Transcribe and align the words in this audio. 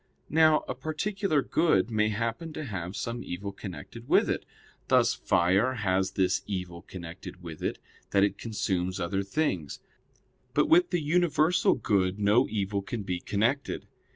Now 0.31 0.63
a 0.67 0.73
particular 0.73 1.43
good 1.43 1.91
may 1.91 2.09
happen 2.09 2.53
to 2.53 2.63
have 2.65 2.95
some 2.95 3.23
evil 3.23 3.51
connected 3.51 4.09
with 4.09 4.31
it; 4.31 4.45
thus 4.87 5.13
fire 5.13 5.75
has 5.75 6.13
this 6.13 6.41
evil 6.47 6.81
connected 6.81 7.43
with 7.43 7.61
it 7.61 7.77
that 8.09 8.23
it 8.23 8.39
consumes 8.39 8.99
other 8.99 9.21
things: 9.21 9.79
but 10.55 10.67
with 10.67 10.89
the 10.89 11.03
universal 11.03 11.75
good 11.75 12.17
no 12.17 12.47
evil 12.49 12.81
can 12.81 13.03
be 13.03 13.19
connected. 13.19 13.85